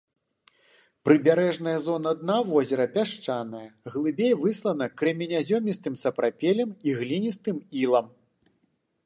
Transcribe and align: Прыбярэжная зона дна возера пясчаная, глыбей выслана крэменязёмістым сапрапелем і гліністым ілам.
Прыбярэжная 1.07 1.75
зона 1.87 2.13
дна 2.21 2.37
возера 2.51 2.85
пясчаная, 2.95 3.63
глыбей 3.97 4.33
выслана 4.43 4.85
крэменязёмістым 5.03 5.93
сапрапелем 6.07 6.69
і 6.89 6.99
гліністым 7.03 7.57
ілам. 7.85 8.07